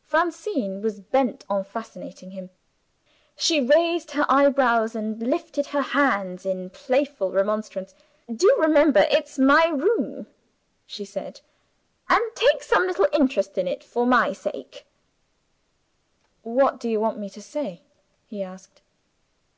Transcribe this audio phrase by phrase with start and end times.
[0.00, 2.48] Francine was bent on fascinating him.
[3.36, 7.94] She raised her eyebrows and lifted her hands, in playful remonstrance.
[8.34, 10.26] "Do remember it's my room,"
[10.86, 11.42] she said,
[12.08, 14.86] "and take some little interest in it, for my sake!"
[16.40, 17.82] "What do you want me to say?"
[18.26, 18.80] he asked.